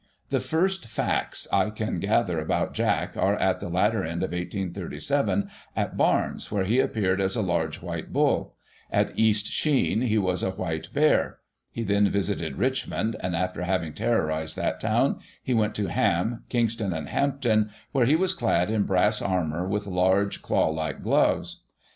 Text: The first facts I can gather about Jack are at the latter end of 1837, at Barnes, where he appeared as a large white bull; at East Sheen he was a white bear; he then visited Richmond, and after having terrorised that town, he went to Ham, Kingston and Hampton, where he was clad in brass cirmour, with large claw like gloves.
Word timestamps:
The 0.31 0.39
first 0.39 0.87
facts 0.87 1.47
I 1.53 1.69
can 1.69 1.99
gather 1.99 2.39
about 2.39 2.73
Jack 2.73 3.15
are 3.15 3.35
at 3.35 3.59
the 3.59 3.69
latter 3.69 4.03
end 4.03 4.23
of 4.23 4.31
1837, 4.31 5.47
at 5.75 5.95
Barnes, 5.95 6.49
where 6.51 6.63
he 6.63 6.79
appeared 6.79 7.21
as 7.21 7.35
a 7.35 7.43
large 7.43 7.83
white 7.83 8.11
bull; 8.11 8.55
at 8.89 9.11
East 9.15 9.45
Sheen 9.45 10.01
he 10.01 10.17
was 10.17 10.41
a 10.41 10.49
white 10.49 10.89
bear; 10.91 11.37
he 11.71 11.83
then 11.83 12.09
visited 12.09 12.55
Richmond, 12.57 13.15
and 13.19 13.35
after 13.35 13.61
having 13.61 13.93
terrorised 13.93 14.55
that 14.55 14.79
town, 14.79 15.19
he 15.43 15.53
went 15.53 15.75
to 15.75 15.85
Ham, 15.85 16.45
Kingston 16.49 16.93
and 16.93 17.09
Hampton, 17.09 17.69
where 17.91 18.07
he 18.07 18.15
was 18.15 18.33
clad 18.33 18.71
in 18.71 18.85
brass 18.85 19.19
cirmour, 19.19 19.67
with 19.67 19.85
large 19.85 20.41
claw 20.41 20.69
like 20.71 21.03
gloves. 21.03 21.57